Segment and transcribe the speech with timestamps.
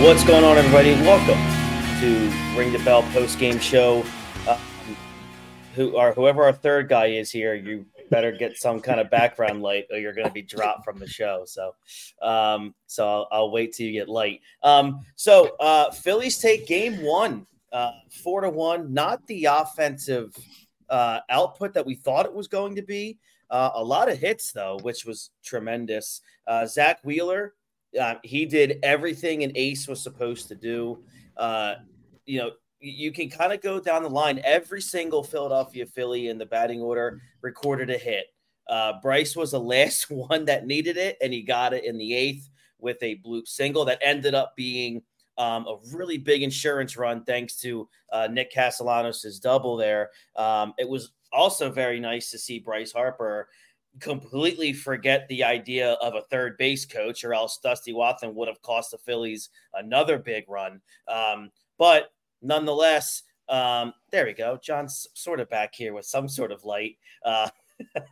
[0.00, 0.92] What's going on, everybody?
[1.02, 1.38] Welcome
[2.00, 4.02] to Ring the Bell post game show.
[4.48, 4.58] Uh,
[5.74, 9.60] who or whoever our third guy is here, you better get some kind of background
[9.60, 11.44] light, or you're going to be dropped from the show.
[11.44, 11.74] So,
[12.22, 14.40] um, so I'll, I'll, wait till you get light.
[14.62, 18.94] Um, so uh, Phillies take game one, uh, four to one.
[18.94, 20.34] Not the offensive
[20.88, 23.18] uh, output that we thought it was going to be.
[23.50, 26.22] Uh, a lot of hits though, which was tremendous.
[26.46, 27.52] Uh, Zack Wheeler
[27.98, 31.02] uh, he did everything an ace was supposed to do.
[31.36, 31.74] Uh,
[32.26, 32.50] you know,
[32.80, 34.40] you can kind of go down the line.
[34.44, 38.26] Every single Philadelphia Philly in the batting order recorded a hit.
[38.68, 42.14] Uh, Bryce was the last one that needed it, and he got it in the
[42.14, 42.48] eighth
[42.78, 45.02] with a bloop single that ended up being
[45.36, 50.10] um, a really big insurance run thanks to uh, Nick Castellanos' double there.
[50.36, 53.48] Um, it was also very nice to see Bryce Harper
[53.98, 58.62] completely forget the idea of a third base coach, or else Dusty Wathan would have
[58.62, 60.80] cost the Phillies another big run.
[61.08, 64.58] Um, but nonetheless, um, there we go.
[64.62, 66.96] John's sort of back here with some sort of light.
[67.24, 67.48] Uh,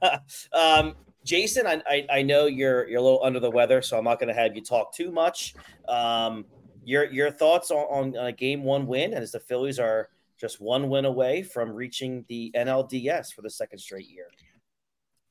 [0.52, 0.94] um,
[1.24, 4.18] Jason, I, I, I, know you're you're a little under the weather, so I'm not
[4.18, 5.54] going to have you talk too much.
[5.86, 6.44] Um,
[6.84, 10.60] your your thoughts on, on a game one win, and as the Phillies are just
[10.60, 14.28] one win away from reaching the NLDS for the second straight year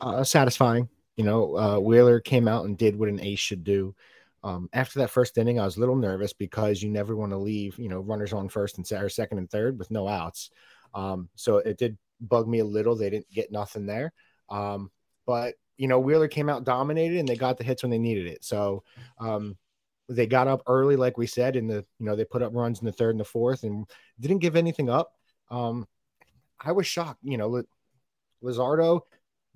[0.02, 0.90] uh, satisfying.
[1.16, 3.96] You know, uh, Wheeler came out and did what an ace should do.
[4.44, 7.38] Um, after that first inning, I was a little nervous because you never want to
[7.38, 10.52] leave, you know, runners on first and or second and third with no outs.
[10.94, 12.96] Um, so it did bug me a little.
[12.96, 14.14] They didn't get nothing there.
[14.50, 14.92] Um,
[15.26, 18.28] but you know, Wheeler came out dominated and they got the hits when they needed
[18.28, 18.44] it.
[18.44, 18.84] So
[19.20, 19.58] um,
[20.10, 22.80] they got up early, like we said, in the you know they put up runs
[22.80, 23.86] in the third and the fourth and
[24.20, 25.14] didn't give anything up.
[25.50, 25.88] Um,
[26.60, 27.20] I was shocked.
[27.24, 27.64] You know,
[28.44, 29.02] Luzardo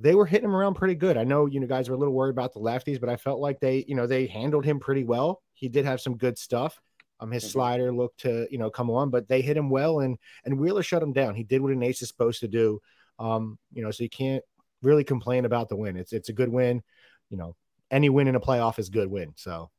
[0.02, 1.18] they were hitting him around pretty good.
[1.18, 3.40] I know you know guys were a little worried about the lefties, but I felt
[3.40, 5.42] like they you know they handled him pretty well.
[5.54, 6.82] He did have some good stuff.
[7.20, 7.52] Um, his mm-hmm.
[7.52, 10.84] slider looked to you know come on, but they hit him well, and and Wheeler
[10.84, 11.36] shut him down.
[11.36, 12.82] He did what an ace is supposed to do.
[13.20, 14.44] Um, you know, so you can't
[14.82, 15.98] really complain about the win.
[15.98, 16.82] It's it's a good win.
[17.30, 17.56] You know,
[17.92, 19.34] any win in a playoff is good win.
[19.36, 19.70] So.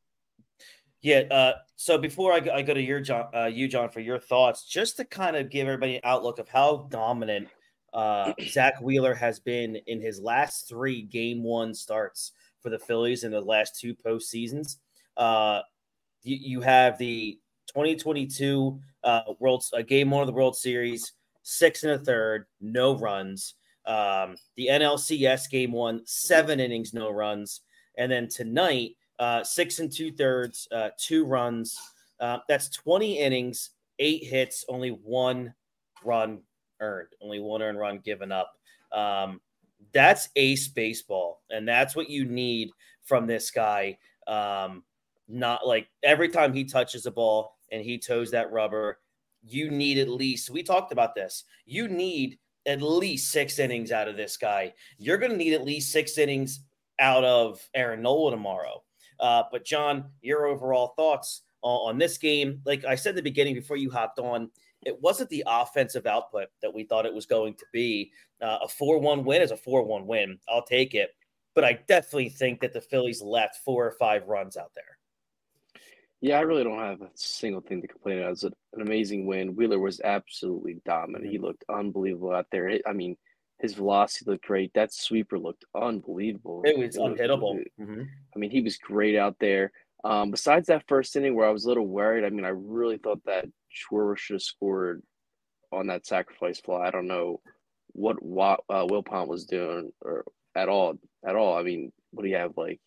[1.04, 1.24] Yeah.
[1.32, 4.20] Uh, so before I go, I go to your John, uh, you John, for your
[4.20, 7.48] thoughts, just to kind of give everybody an outlook of how dominant
[7.92, 13.24] uh, Zack Wheeler has been in his last three game one starts for the Phillies
[13.24, 14.76] in the last two postseasons.
[15.16, 15.60] Uh,
[16.22, 17.38] you, you have the
[17.68, 22.96] 2022 uh, World uh, Game One of the World Series, six and a third, no
[22.96, 23.54] runs.
[23.84, 27.62] Um, the NLCS Game One, seven innings, no runs,
[27.98, 31.76] and then tonight, uh, six and two thirds, uh, two runs.
[32.20, 35.52] Uh, that's 20 innings, eight hits, only one
[36.04, 36.40] run
[36.82, 38.52] earned, only one earned run given up.
[38.92, 39.40] Um,
[39.92, 42.70] that's ace baseball, and that's what you need
[43.04, 43.98] from this guy.
[44.26, 44.84] Um,
[45.28, 48.98] not like every time he touches a ball and he toes that rubber,
[49.42, 50.50] you need at least.
[50.50, 51.44] We talked about this.
[51.64, 54.72] You need at least six innings out of this guy.
[54.98, 56.60] You're going to need at least six innings
[56.98, 58.82] out of Aaron Nola tomorrow.
[59.18, 62.60] Uh, but John, your overall thoughts on, on this game?
[62.64, 64.50] Like I said in the beginning before you hopped on,
[64.84, 68.12] it wasn't the offensive output that we thought it was going to be.
[68.40, 70.38] Uh, a 4 1 win is a 4 1 win.
[70.48, 71.10] I'll take it.
[71.54, 74.98] But I definitely think that the Phillies left four or five runs out there.
[76.22, 78.28] Yeah, I really don't have a single thing to complain about.
[78.28, 79.54] It was an amazing win.
[79.54, 81.30] Wheeler was absolutely dominant.
[81.30, 82.78] He looked unbelievable out there.
[82.86, 83.16] I mean,
[83.58, 84.72] his velocity looked great.
[84.72, 86.62] That sweeper looked unbelievable.
[86.64, 87.62] It was it unhittable.
[87.78, 88.02] mm-hmm.
[88.34, 89.72] I mean, he was great out there.
[90.04, 92.98] Um, besides that first inning where I was a little worried, I mean, I really
[92.98, 95.02] thought that Schwarber should have scored
[95.72, 96.86] on that sacrifice fly.
[96.86, 97.40] I don't know
[97.92, 100.24] what uh, Wathan was doing or
[100.54, 100.94] at all.
[101.26, 101.56] At all.
[101.56, 102.80] I mean, what do you have like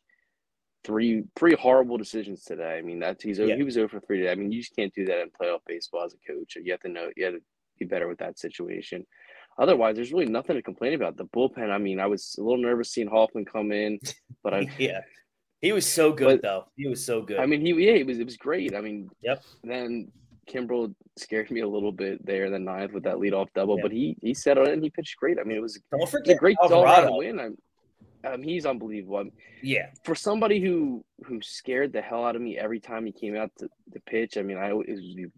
[0.83, 2.77] three three horrible decisions today?
[2.77, 3.55] I mean, that's he's yeah.
[3.55, 4.31] he was over three today.
[4.31, 6.55] I mean, you just can't do that in playoff baseball as a coach.
[6.55, 7.41] You have to know you have to
[7.79, 9.05] be better with that situation.
[9.57, 11.15] Otherwise, there's really nothing to complain about.
[11.15, 11.71] The bullpen.
[11.71, 13.99] I mean, I was a little nervous seeing Hoffman come in,
[14.43, 15.01] but I yeah.
[15.61, 16.65] He was so good but, though.
[16.75, 17.39] He was so good.
[17.39, 18.75] I mean, he yeah, it was it was great.
[18.75, 19.43] I mean, yep.
[19.63, 20.11] Then
[20.49, 23.91] Kimbrel scared me a little bit there in the ninth with that leadoff double, but
[23.91, 24.81] he he settled in.
[24.81, 25.37] He pitched great.
[25.39, 27.17] I mean, it was, Don't forget a great Alvarado.
[27.17, 27.39] win.
[27.39, 27.57] I'm,
[28.25, 29.17] um, he's unbelievable.
[29.17, 29.31] I'm,
[29.61, 33.35] yeah, for somebody who who scared the hell out of me every time he came
[33.35, 34.37] out to, to pitch.
[34.37, 34.87] I mean, I was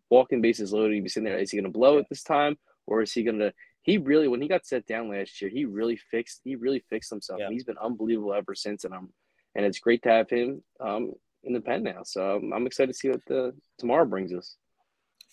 [0.09, 0.93] walking bases loaded.
[0.93, 1.37] He'd be sitting there.
[1.37, 3.53] Is he going to blow it this time, or is he going to?
[3.83, 6.41] He really, when he got set down last year, he really fixed.
[6.43, 7.39] He really fixed himself.
[7.39, 7.49] Yeah.
[7.49, 9.09] He's been unbelievable ever since, and I'm
[9.55, 11.13] and it's great to have him um,
[11.43, 12.03] in the pen now.
[12.03, 14.55] So um, I'm excited to see what the tomorrow brings us.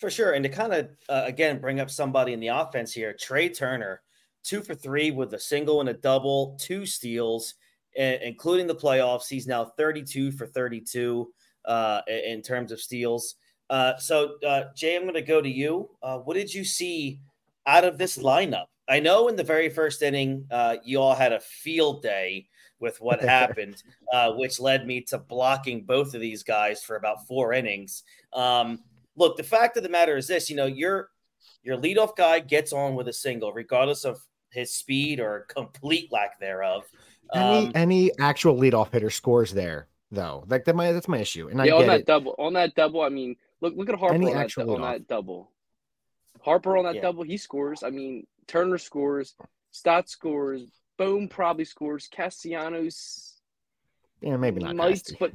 [0.05, 3.17] For sure, and to kind of uh, again bring up somebody in the offense here,
[3.19, 4.03] Trea Turner,
[4.43, 7.55] two for three with a single and a double, two steals,
[7.97, 9.31] and, including the playoffs.
[9.31, 11.33] He's now 32 for 32
[11.65, 13.37] uh, in terms of steals.
[13.71, 15.89] Uh, so, uh, Jay, I'm going to go to you.
[16.03, 17.19] Uh, what did you see
[17.67, 18.67] out of this lineup?
[18.87, 22.47] I know in the very first inning, uh, you all had a field day
[22.79, 27.27] with what happened, uh, which led me to blocking both of these guys for about
[27.27, 28.03] four innings.
[28.35, 28.81] Um,
[29.17, 31.11] look, the fact of the matter is this: you know, your
[31.63, 34.21] your leadoff guy gets on with a single, regardless of
[34.51, 36.85] his speed or complete lack thereof.
[37.33, 40.45] Um, any any actual leadoff hitter scores there, though.
[40.47, 41.49] Like that, my that's my issue.
[41.49, 42.07] And yeah, I on that it.
[42.07, 45.51] double, on that double, I mean, look look at Harper on that, on that double.
[46.43, 47.03] Harper on that yeah.
[47.03, 47.83] double, he scores.
[47.83, 49.35] I mean, Turner scores,
[49.71, 50.63] Stott scores,
[50.99, 53.41] Bohm probably scores, Castellanos.
[54.21, 54.77] Yeah, maybe not.
[54.77, 55.33] Might, but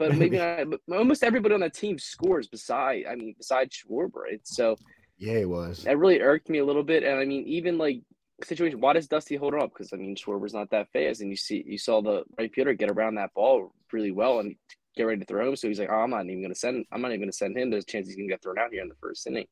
[0.00, 0.70] but maybe not.
[0.70, 2.48] But almost everybody on that team scores.
[2.48, 4.40] Beside, I mean, besides Schwarber, right?
[4.42, 4.76] So
[5.18, 5.84] yeah, it was.
[5.84, 8.00] That really irked me a little bit, and I mean, even like
[8.42, 8.80] situation.
[8.80, 9.70] Why does Dusty hold it up?
[9.72, 12.72] Because I mean, Schwarber's not that fast, and you see, you saw the right Peter
[12.72, 14.56] get around that ball really well and
[14.96, 15.56] get ready to throw him.
[15.56, 16.86] So he's like, oh, I'm not even going to send.
[16.90, 17.70] I'm not even going to send him.
[17.70, 19.46] There's a chance he's going to get thrown out here in the first inning.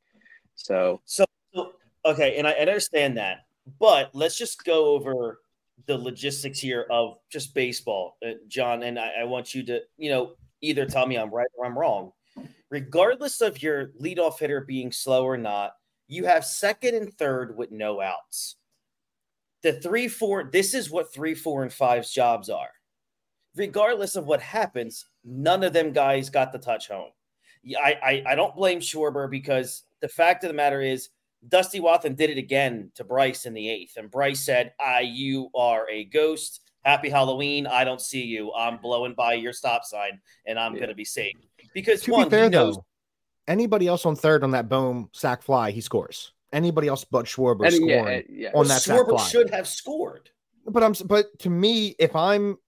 [0.56, 1.24] So, so
[2.04, 3.44] okay, and I, understand that,
[3.78, 5.40] but let's just go over
[5.86, 8.82] the logistics here of just baseball, uh, John.
[8.82, 11.78] And I, I want you to, you know, either tell me I'm right or I'm
[11.78, 12.12] wrong.
[12.70, 15.72] Regardless of your leadoff hitter being slow or not,
[16.06, 18.56] you have second and third with no outs
[19.62, 22.70] the three, four, this is what three, four, and five's jobs are.
[23.56, 27.10] Regardless of what happens, none of them guys got the touch home.
[27.82, 31.08] I, I, I don't blame Schwarber because the fact of the matter is
[31.46, 33.96] Dusty Wathan did it again to Bryce in the eighth.
[33.96, 36.60] And Bryce said, I, you are a ghost.
[36.84, 37.66] Happy Halloween.
[37.66, 38.52] I don't see you.
[38.52, 40.80] I'm blowing by your stop sign and I'm yeah.
[40.80, 41.34] going to be safe.
[41.74, 42.86] Because to one, be fair, knows- though,
[43.46, 47.66] anybody else on third on that Bohm sack fly, he scores anybody else but Schwarber
[47.66, 48.50] and, scoring yeah, yeah.
[48.54, 50.30] on that Schwarber should have scored.
[50.66, 52.58] But I'm but to me, if I'm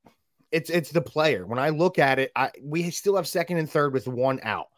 [0.51, 1.47] it's it's the player.
[1.47, 4.69] When I look at it, I we still have second and third with one out.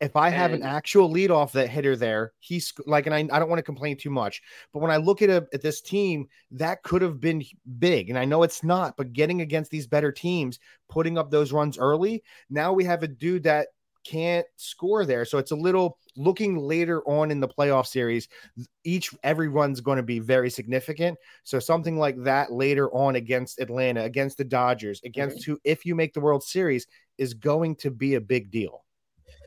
[0.00, 3.38] If I have and, an actual leadoff that hitter there, he's like, and I, I
[3.38, 4.40] don't want to complain too much,
[4.72, 7.44] but when I look at a, at this team, that could have been
[7.78, 8.96] big, and I know it's not.
[8.96, 13.08] But getting against these better teams, putting up those runs early, now we have a
[13.08, 13.68] dude that
[14.04, 15.24] can't score there.
[15.24, 18.28] So it's a little looking later on in the playoff series.
[18.84, 21.18] Each every run's going to be very significant.
[21.44, 25.52] So something like that later on against Atlanta, against the Dodgers, against mm-hmm.
[25.52, 26.86] who, if you make the World Series,
[27.18, 28.84] is going to be a big deal.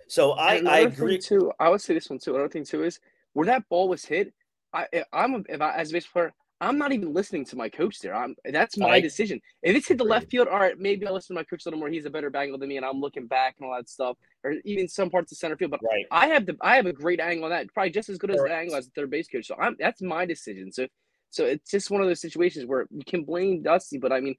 [0.08, 1.52] So I, I agree too.
[1.60, 2.36] I would say this one too.
[2.36, 3.00] Another thing too is
[3.34, 4.34] where that ball was hit.
[4.74, 8.00] I, I'm if I, as a baseball player, I'm not even listening to my coach
[8.00, 8.16] there.
[8.16, 9.42] I'm that's my I, decision.
[9.62, 11.70] If it's hit the left field, all right, maybe I'll listen to my coach a
[11.70, 11.90] little more.
[11.90, 14.54] He's a better angle than me, and I'm looking back and all that stuff, or
[14.64, 15.72] even some parts of center field.
[15.72, 16.06] But right.
[16.10, 18.38] I have the I have a great angle on that, probably just as good as
[18.38, 19.48] the angle as the third base coach.
[19.48, 20.72] So I'm that's my decision.
[20.72, 20.88] So
[21.34, 24.36] so it's just one of those situations where you can blame Dusty, but I mean,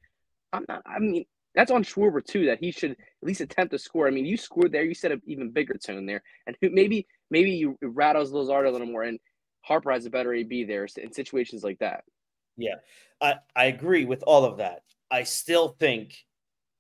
[0.53, 0.83] I'm not.
[0.87, 2.47] I mean, that's on Schwarber too.
[2.47, 4.07] That he should at least attempt to score.
[4.07, 4.85] I mean, you scored there.
[4.85, 8.87] You set an even bigger tone there, and maybe maybe you rattles Luzardo a little
[8.87, 9.19] more, and
[9.63, 12.05] Harper has a better AB there in situations like that.
[12.57, 12.77] Yeah,
[13.21, 14.83] I, I agree with all of that.
[15.11, 16.17] I still think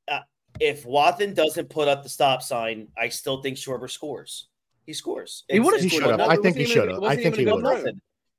[0.09, 0.21] uh,
[0.61, 4.49] if Wathan doesn't put up the stop sign, I still think Schwarber scores.
[4.87, 5.45] He scores.
[5.49, 6.21] He would have scored.
[6.21, 7.03] I think he should have.
[7.03, 7.85] I think he would have.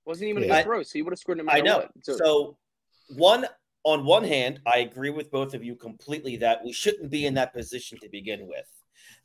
[0.06, 0.54] Wasn't even yeah.
[0.54, 1.78] a good throw, so he would have scored no matter I know.
[1.78, 1.92] What.
[2.04, 2.58] So, so
[3.16, 3.48] one
[3.86, 7.36] on one hand, I agree with both of you completely that we shouldn't be in
[7.36, 8.66] that position to begin with.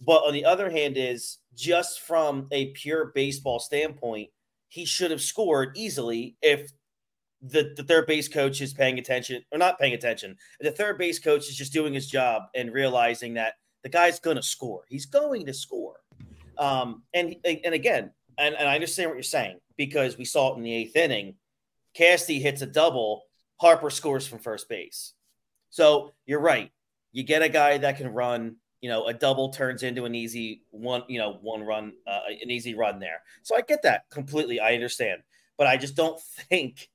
[0.00, 4.28] But on the other hand, is just from a pure baseball standpoint,
[4.68, 6.70] he should have scored easily if
[7.42, 10.36] the, the third base coach is paying attention or not paying attention.
[10.60, 14.36] The third base coach is just doing his job and realizing that the guy's going
[14.36, 14.82] to score.
[14.88, 15.96] He's going to score.
[16.58, 20.58] Um, and and again, and, and I understand what you're saying because we saw it
[20.58, 21.36] in the eighth inning.
[21.98, 23.22] Casty hits a double.
[23.60, 25.12] Harper scores from first base.
[25.70, 26.70] So you're right.
[27.12, 28.56] You get a guy that can run.
[28.80, 31.02] You know, a double turns into an easy one.
[31.08, 33.22] You know, one run, uh, an easy run there.
[33.42, 34.60] So I get that completely.
[34.60, 35.22] I understand,
[35.58, 36.89] but I just don't think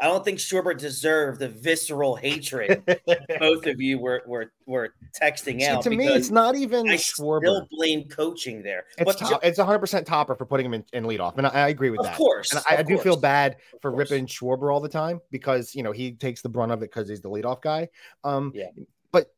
[0.00, 2.82] I don't think Schwarber deserved the visceral hatred
[3.38, 5.82] both of you were were, were texting See, out.
[5.82, 7.40] To me, it's not even I Schwarber.
[7.40, 8.84] Still blame coaching there.
[8.98, 11.68] It's top, it's 100 percent Topper for putting him in, in leadoff, and I, I
[11.68, 12.12] agree with that.
[12.12, 12.18] of that.
[12.18, 15.82] Course, and I, I do feel bad for ripping Schwarber all the time because you
[15.82, 17.88] know he takes the brunt of it because he's the leadoff guy.
[18.24, 18.66] Um, yeah,
[19.12, 19.34] but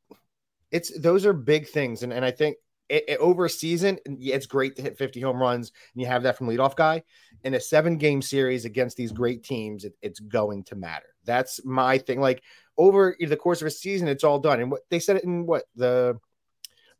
[0.71, 2.57] it's those are big things, and and I think
[2.93, 6.25] it, it, over a season, it's great to hit 50 home runs and you have
[6.25, 7.03] that from leadoff guy.
[7.43, 11.07] In a seven game series against these great teams, it, it's going to matter.
[11.25, 12.21] That's my thing.
[12.21, 12.43] Like
[12.77, 14.61] over the course of a season, it's all done.
[14.61, 16.21] And what they said it in what the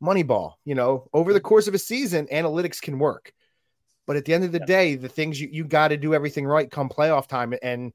[0.01, 3.31] Moneyball, you know, over the course of a season, analytics can work.
[4.07, 4.65] But at the end of the yeah.
[4.65, 7.53] day, the things you, you got to do everything right come playoff time.
[7.61, 7.93] And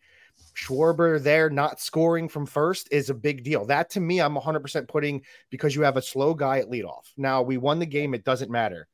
[0.56, 3.64] Schwarber there not scoring from first is a big deal.
[3.66, 7.04] That to me, I'm 100% putting because you have a slow guy at leadoff.
[7.16, 8.88] Now, we won the game, it doesn't matter.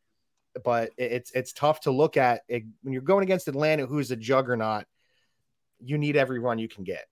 [0.63, 4.17] but it's it's tough to look at it, when you're going against Atlanta, who's a
[4.17, 4.85] juggernaut.
[5.81, 7.07] You need every run you can get.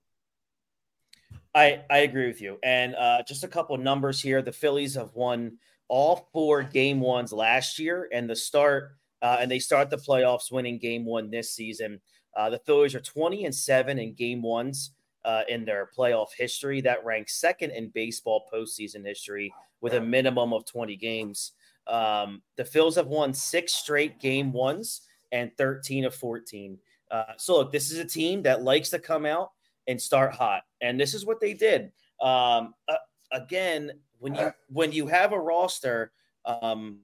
[1.54, 2.58] I I agree with you.
[2.62, 5.58] And uh, just a couple numbers here: the Phillies have won
[5.88, 10.50] all four game ones last year, and the start uh, and they start the playoffs
[10.50, 12.00] winning game one this season.
[12.36, 14.92] Uh, the Phillies are 20 and seven in game ones
[15.24, 16.80] uh, in their playoff history.
[16.80, 21.52] That ranks second in baseball postseason history with a minimum of 20 games.
[21.86, 26.78] Um, the Phils have won six straight game ones and 13 of 14.
[27.10, 29.50] Uh, so, look, this is a team that likes to come out
[29.86, 31.92] and start hot, and this is what they did.
[32.20, 32.96] Um, uh,
[33.32, 36.12] again, when you when you have a roster,
[36.46, 37.00] um,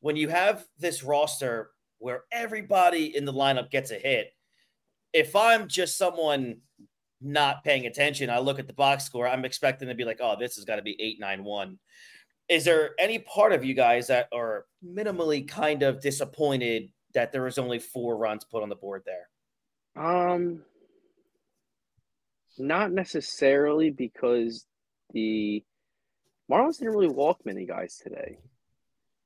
[0.00, 4.32] when you have this roster where everybody in the lineup gets a hit,
[5.12, 6.58] if I'm just someone
[7.20, 10.36] not paying attention, I look at the box score, I'm expecting to be like, oh,
[10.38, 11.78] this has got to be 891.
[12.48, 17.42] Is there any part of you guys that are minimally kind of disappointed that there
[17.42, 19.28] was only four runs put on the board there?
[20.02, 20.62] Um,
[22.58, 24.66] not necessarily because
[25.12, 25.64] the
[26.50, 28.38] Marlins didn't really walk many guys today.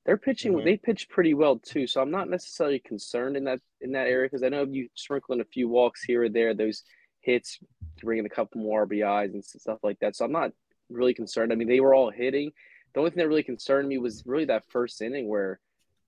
[0.04, 0.54] They're pitching.
[0.54, 0.64] Mm-hmm.
[0.64, 4.28] They pitched pretty well too, so I'm not necessarily concerned in that in that area
[4.28, 6.82] because I know you sprinkle in a few walks here or there, those
[7.20, 7.58] hits
[7.98, 10.16] to bring in a couple more RBIs and stuff like that.
[10.16, 10.52] So I'm not
[10.90, 11.52] really concerned.
[11.52, 12.50] I mean, they were all hitting.
[12.94, 15.60] The only thing that really concerned me was really that first inning where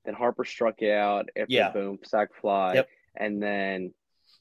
[0.04, 1.70] then Harper struck out after yeah.
[1.70, 2.88] Bohm sac fly, yep.
[3.16, 3.94] and then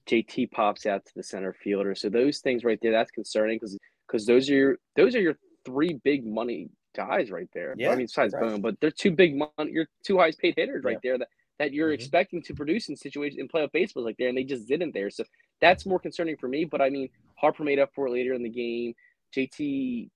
[0.09, 1.95] JT pops out to the center fielder.
[1.95, 5.37] So those things right there, that's concerning because because those are your those are your
[5.65, 7.75] three big money guys right there.
[7.77, 8.43] Yeah, I mean, besides right.
[8.43, 11.11] Bohm, but they're two big money, your two highest paid hitters right yeah.
[11.11, 11.27] there that,
[11.59, 11.95] that you're mm-hmm.
[11.95, 15.09] expecting to produce in situations in playoff baseball like there, and they just didn't there.
[15.09, 15.23] So
[15.61, 16.65] that's more concerning for me.
[16.65, 18.93] But I mean, Harper made up for it later in the game.
[19.35, 20.09] JT,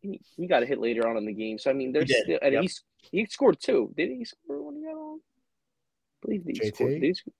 [0.00, 1.58] he, he got a hit later on in the game.
[1.58, 2.62] So I mean, there's still, and yep.
[2.62, 3.92] he he scored two.
[3.96, 5.18] Did he score when he got on?
[5.18, 6.74] I believe he JT?
[6.74, 6.92] scored.
[6.92, 7.34] Did he score?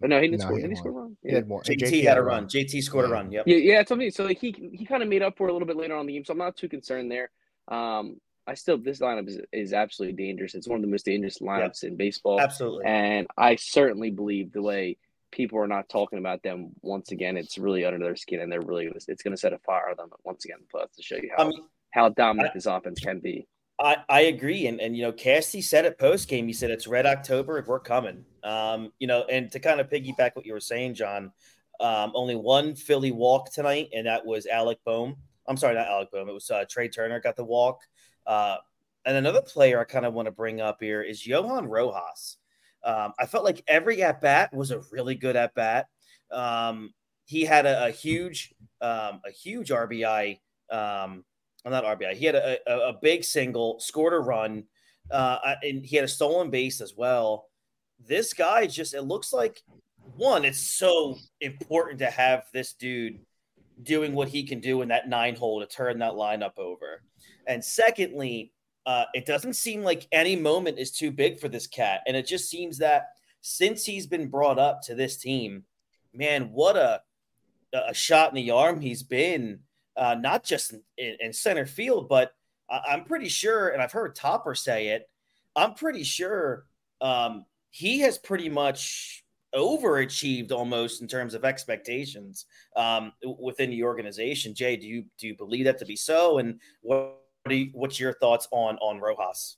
[0.00, 0.56] Oh, no, he didn't no, score.
[0.56, 1.16] He did he score a run?
[1.22, 1.30] Yeah.
[1.30, 1.62] He had more.
[1.62, 2.42] JT, JT had a run.
[2.42, 2.48] run.
[2.48, 3.10] JT scored yeah.
[3.10, 3.32] a run.
[3.32, 3.44] Yep.
[3.46, 4.10] Yeah, yeah, it's something.
[4.10, 6.02] So like he he kind of made up for it a little bit later on
[6.02, 6.24] in the game.
[6.24, 7.30] So I'm not too concerned there.
[7.66, 10.54] Um, I still this lineup is, is absolutely dangerous.
[10.54, 11.90] It's one of the most dangerous lineups yeah.
[11.90, 12.40] in baseball.
[12.40, 12.86] Absolutely.
[12.86, 14.96] And I certainly believe the way
[15.30, 18.62] people are not talking about them once again, it's really under their skin, and they're
[18.62, 20.58] really gonna, it's going to set a fire on them once again.
[20.70, 21.52] Plus to show you how
[21.90, 23.46] how dominant I, this offense can be.
[23.78, 26.46] I, I agree, and and you know, Casty said it post game.
[26.46, 28.24] He said it's Red October, if we're coming.
[28.42, 31.32] Um, you know, and to kind of piggyback what you were saying, John,
[31.80, 35.16] um, only one Philly walk tonight, and that was Alec Bohm.
[35.46, 36.28] I'm sorry, not Alec Bohm.
[36.28, 37.80] It was uh, Trea Turner got the walk.
[38.28, 38.58] Uh,
[39.06, 42.36] and another player I kind of want to bring up here is Johan Rojas.
[42.84, 45.86] Um, I felt like every at bat was a really good at bat.
[46.30, 46.92] Um,
[47.24, 50.38] he had a, a huge, um, a huge RBI.
[50.70, 51.24] Um,
[51.64, 52.14] not RBI.
[52.14, 54.64] He had a, a, a big single, scored a run,
[55.10, 57.46] uh, and he had a stolen base as well.
[58.06, 59.62] This guy just, it looks like
[60.16, 63.20] one, it's so important to have this dude
[63.82, 67.02] doing what he can do in that nine hole to turn that lineup over.
[67.48, 68.52] And secondly,
[68.86, 72.02] uh, it doesn't seem like any moment is too big for this cat.
[72.06, 73.08] And it just seems that
[73.40, 75.64] since he's been brought up to this team,
[76.14, 77.02] man, what a
[77.72, 79.60] a shot in the arm he's been,
[79.94, 82.32] uh, not just in, in, center field, but
[82.70, 85.08] I'm pretty sure, and I've heard Topper say it,
[85.54, 86.64] I'm pretty sure
[87.02, 89.24] um, he has pretty much
[89.54, 94.54] overachieved almost in terms of expectations um, within the organization.
[94.54, 96.38] Jay, do you do you believe that to be so?
[96.38, 97.20] And what
[97.56, 99.56] you, what's your thoughts on on Rojas?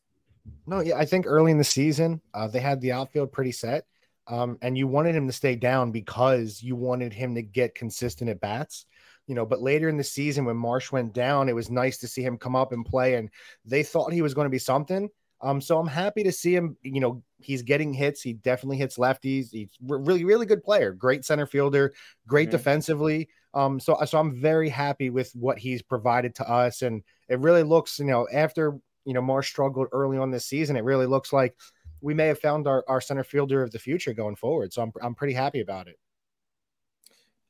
[0.66, 3.84] No, yeah, I think early in the season uh, they had the outfield pretty set,
[4.26, 8.30] um, and you wanted him to stay down because you wanted him to get consistent
[8.30, 8.86] at bats.
[9.26, 12.08] You know, but later in the season when Marsh went down, it was nice to
[12.08, 13.30] see him come up and play, and
[13.64, 15.08] they thought he was going to be something.
[15.40, 16.76] Um, so I'm happy to see him.
[16.82, 18.22] You know, he's getting hits.
[18.22, 19.50] He definitely hits lefties.
[19.50, 20.92] He's really, really good player.
[20.92, 21.92] Great center fielder.
[22.26, 22.56] Great mm-hmm.
[22.56, 23.28] defensively.
[23.54, 27.64] Um, so so I'm very happy with what he's provided to us, and it really
[27.64, 31.32] looks, you know, after you know Marsh struggled early on this season, it really looks
[31.32, 31.56] like
[32.00, 34.72] we may have found our, our center fielder of the future going forward.
[34.72, 35.98] So I'm I'm pretty happy about it.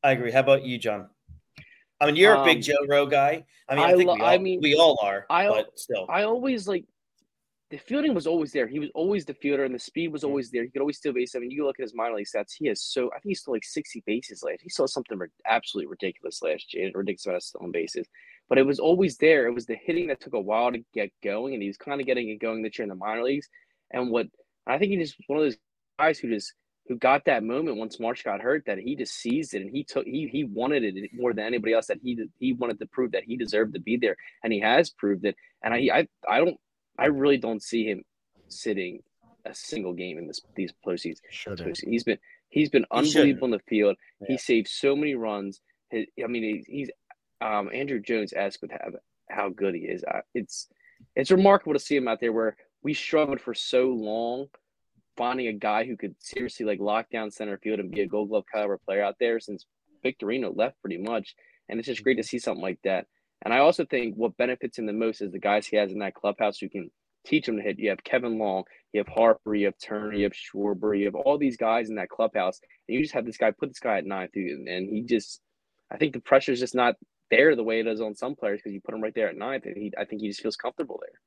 [0.02, 0.32] I agree.
[0.32, 1.10] How about you, John?
[2.00, 3.44] I mean, you're a big um, Joe Rowe guy.
[3.68, 5.26] I mean, I, I think we all, I mean, we all are.
[5.28, 6.86] I, but still, I always like
[7.70, 8.66] the fielding was always there.
[8.66, 10.30] He was always the fielder, and the speed was mm-hmm.
[10.30, 10.64] always there.
[10.64, 11.36] He could always steal bases.
[11.36, 12.52] I mean, you look at his minor league stats.
[12.58, 14.60] He has so I think he stole like sixty bases last.
[14.62, 16.90] He saw something absolutely ridiculous last year.
[16.94, 18.08] Ridiculous amount of stolen bases,
[18.48, 19.46] but it was always there.
[19.46, 22.00] It was the hitting that took a while to get going, and he was kind
[22.00, 23.48] of getting it going this year in the minor leagues.
[23.92, 24.26] And what
[24.66, 25.58] I think he just one of those
[25.98, 26.52] guys who just
[26.88, 29.84] who got that moment once Marsh got hurt that he just seized it and he
[29.84, 33.12] took he he wanted it more than anybody else that he he wanted to prove
[33.12, 36.38] that he deserved to be there and he has proved it and I I I
[36.38, 36.56] don't
[37.00, 38.04] I really don't see him
[38.48, 39.02] sitting
[39.44, 41.16] a single game in this these postseason.
[41.30, 41.78] Shouldn't.
[41.86, 42.18] He's been
[42.50, 43.96] he's been He unbelievable in the field.
[44.20, 44.26] Yeah.
[44.28, 45.60] He saved so many runs.
[45.90, 46.90] His, I mean, he- he's
[47.40, 48.90] um, Andruw Jones asked with how,
[49.30, 50.04] how good he is.
[50.04, 50.68] Uh, it's
[51.16, 54.48] it's remarkable to see him out there where we struggled for so long
[55.16, 58.28] finding a guy who could seriously like lock down center field and be a Gold
[58.28, 59.64] Glove caliber player out there since
[60.04, 61.34] Victorino left pretty much.
[61.68, 63.06] And it's just great to see something like that.
[63.42, 65.98] And I also think what benefits him the most is the guys he has in
[66.00, 66.90] that clubhouse who can
[67.24, 67.78] teach him to hit.
[67.78, 71.14] You have Kevin Long, you have Harper, you have Turner, you have Schwarber, you have
[71.14, 73.98] all these guys in that clubhouse, and you just have this guy put this guy
[73.98, 75.40] at ninth, and and he just,
[75.90, 76.96] I think the pressure is just not
[77.30, 79.36] there the way it is on some players because you put him right there at
[79.36, 81.20] ninth, and he, I think he just feels comfortable there.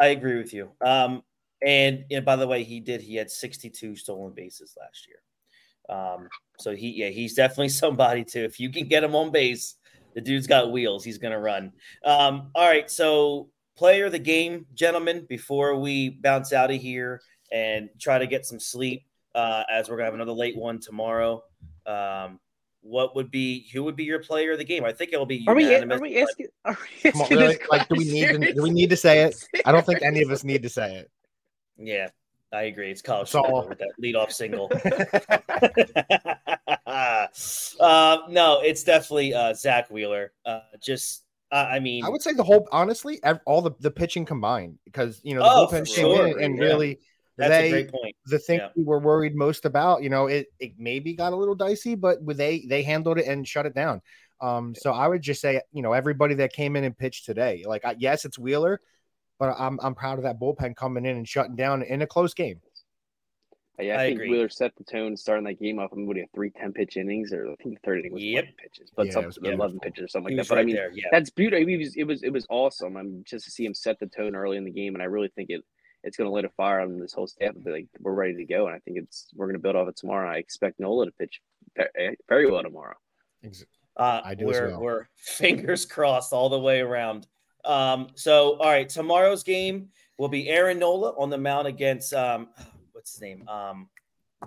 [0.00, 0.70] I agree with you.
[0.84, 1.22] Um,
[1.64, 3.00] and, and by the way, he did.
[3.00, 5.96] He had 62 stolen bases last year.
[5.96, 6.28] Um,
[6.58, 8.44] so he, yeah, he's definitely somebody to.
[8.44, 9.76] If you can get him on base,
[10.14, 11.04] the dude's got wheels.
[11.04, 11.72] He's gonna run.
[12.04, 12.90] Um, all right.
[12.90, 15.26] So player of the game, gentlemen.
[15.28, 17.20] Before we bounce out of here
[17.52, 21.42] and try to get some sleep, uh, as we're gonna have another late one tomorrow.
[21.86, 22.40] Um,
[22.84, 24.84] what would be who would be your player of the game?
[24.84, 25.98] I think it'll be Are we, unanimous.
[25.98, 26.46] are we asking?
[26.64, 27.46] Are we Come on, really?
[27.56, 29.34] this Like, do we need to, do we need to say it?
[29.64, 31.10] I don't think any of us need to say it.
[31.78, 32.08] Yeah,
[32.54, 32.90] I agree.
[32.90, 34.70] It's college It's all- with that leadoff single.
[37.80, 40.32] uh, no, it's definitely uh, Zack Wheeler.
[40.44, 44.78] Uh, just, I mean, I would say the whole, honestly, all the, the pitching combined,
[44.84, 46.64] because you know the Oh, bullpen for came in sure, and, yeah.
[46.64, 46.98] really
[47.36, 48.16] that's they a great point.
[48.26, 48.68] the thing Yeah.
[48.76, 50.02] we were worried most about.
[50.02, 53.26] You know, it it maybe got a little dicey, but with they they handled it
[53.26, 54.02] and shut it down.
[54.40, 57.64] Um, so I would just say, you know, everybody that came in and pitched today,
[57.66, 58.80] like I, yes, it's Wheeler,
[59.38, 62.34] but I'm I'm proud of that bullpen coming in and shutting down in a close
[62.34, 62.60] game.
[63.80, 64.30] Yeah, I, I think agree.
[64.30, 65.90] Wheeler set the tone starting that game off.
[65.92, 67.98] I mean, what do you have, three 10 pitch innings, or I think the third
[67.98, 68.44] inning was Yep.
[68.44, 69.80] 11 pitches, but Yeah, some it was eleven beautiful.
[69.80, 70.54] pitches or something He like that.
[70.54, 70.76] But right I mean.
[70.94, 71.68] Yeah, that's beautiful.
[71.68, 72.96] It was, it was it was awesome.
[72.96, 75.28] I'm just to see him set the tone early in the game, and I really
[75.34, 75.62] think it
[76.04, 77.54] it's going to light a fire on this whole staff.
[77.56, 79.74] and be Like we're ready to go, and I think it's we're going to build
[79.74, 80.30] off it tomorrow.
[80.30, 81.40] I expect Nola to pitch
[82.28, 82.94] very well tomorrow.
[83.96, 84.80] uh, I do as we're, well.
[84.80, 87.26] we're fingers crossed all the way around.
[87.64, 92.48] Um, so, all right, tomorrow's game will be Aaron Nola on the mound against um,
[92.92, 93.48] what's his name?
[93.48, 93.88] Um,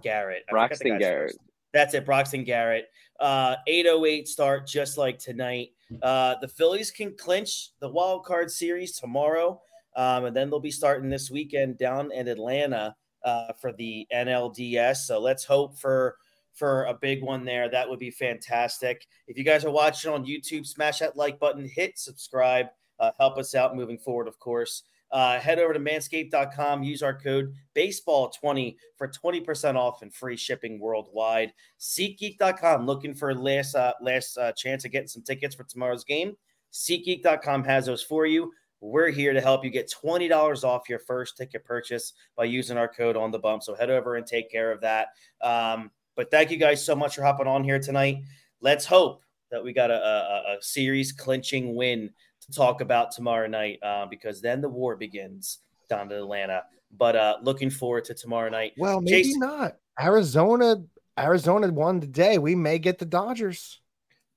[0.02, 0.44] Garrett.
[0.50, 1.32] I Braxton Garrett.
[1.32, 1.40] first.
[1.74, 2.90] That's it, Braxton Garrett.
[3.20, 5.70] Uh, 808 start just like tonight.
[6.02, 9.62] Uh, the Phillies can clinch the wild card series tomorrow.
[9.96, 14.98] Um, and then they'll be starting this weekend down in Atlanta uh, for the NLDS.
[14.98, 16.16] So let's hope for
[16.54, 17.70] for a big one there.
[17.70, 19.08] That would be fantastic.
[19.28, 22.68] If you guys are watching on YouTube, smash that like button, hit subscribe,
[23.00, 24.84] uh, help us out moving forward, of course.
[25.12, 30.80] Uh, head over to manscaped.com, use our code baseball20 for 20% off and free shipping
[30.80, 31.54] worldwide.
[31.80, 36.36] SeatGeek.com, looking for last uh, last uh, chance of getting some tickets for tomorrow's game.
[36.74, 38.52] SeatGeek.com has those for you.
[38.82, 42.88] We're here to help you get $20 off your first ticket purchase by using our
[42.88, 43.64] code on the bump.
[43.64, 45.08] So head over and take care of that.
[45.42, 48.20] Um, but thank you guys so much for hopping on here tonight.
[48.62, 52.12] Let's hope that we got a, a, a series clinching win
[52.50, 56.64] to talk about tomorrow night uh, because then the war begins down to Atlanta.
[56.98, 58.74] But uh, looking forward to tomorrow night.
[58.78, 59.76] Well, maybe Jason- not.
[60.00, 60.78] Arizona,
[61.20, 62.38] Arizona won today.
[62.38, 63.82] We may get the Dodgers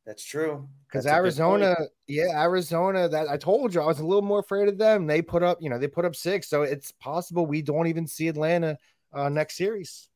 [0.06, 0.68] That's true.
[0.88, 1.62] because That's a good point.
[1.62, 3.08] Arizona, yeah, Arizona.
[3.08, 5.06] That I told you, I was a little more afraid of them.
[5.06, 8.06] They put up, you know, they put up six, so it's possible we don't even
[8.06, 8.78] see Atlanta
[9.12, 10.08] uh, next series.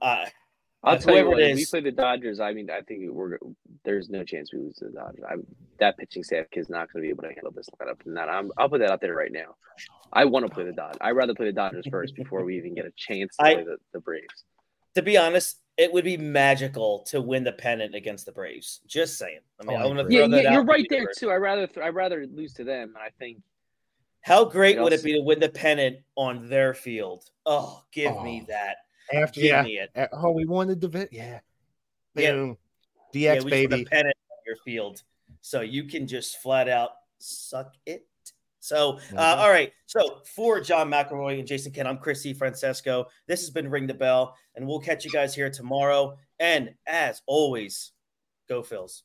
[0.00, 0.26] Uh,
[0.84, 2.40] I'll tell you what, it if we is- play the Dodgers.
[2.40, 3.38] I mean, I think we're
[3.84, 5.24] there's no chance we lose to the Dodgers.
[5.28, 5.34] I,
[5.78, 8.04] that pitching staff is not going to be able to handle this lineup.
[8.06, 9.54] And that I'm, I'll put that out there right now.
[10.12, 10.98] I want to play the Dodgers.
[11.00, 13.64] I'd rather play the Dodgers first before we even get a chance to I- play
[13.64, 14.44] the, the Braves.
[14.96, 18.80] to be honest, it would be magical to win the pennant against the Braves.
[18.86, 19.38] Just saying.
[19.60, 20.16] I mean, Oh, I I want to agree.
[20.16, 21.30] throw Yeah, that yeah, out you're right there too.
[21.30, 22.88] I rather I'd rather lose to them.
[22.94, 23.38] And I think
[24.20, 27.24] How great would it be to win the pennant on their field?
[27.46, 28.76] Oh, give me Oh, that.
[29.12, 29.90] After yeah, it.
[29.94, 31.08] uh, oh, we won the division.
[31.12, 31.40] Yeah,
[32.14, 32.30] Yeah.
[32.32, 32.54] DX
[33.14, 33.84] yeah, we put baby.
[33.84, 35.02] pennant on your field,
[35.40, 38.06] so you can just flat out suck it.
[38.60, 38.98] So, uh,
[39.36, 39.38] Mhm.
[39.38, 39.72] all right.
[39.86, 43.06] So, for John McElroy and Jason Kent, I'm Chrissy Francesco.
[43.26, 46.16] This has been Ring the Bell, and we'll catch you guys here tomorrow.
[46.38, 47.92] And as always,
[48.48, 49.02] go Phils.